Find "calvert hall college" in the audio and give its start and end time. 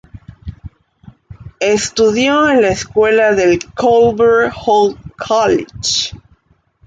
3.75-6.11